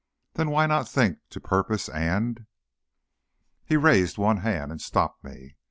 Then 0.33 0.49
why 0.49 0.65
not 0.65 0.89
think 0.89 1.19
to 1.29 1.39
purpose 1.39 1.87
and" 1.87 2.47
He 3.69 3.77
raised 3.77 4.17
one 4.17 4.37
hand 4.37 4.71
and 4.71 4.81
stopped 4.81 5.23
me. 5.23 5.57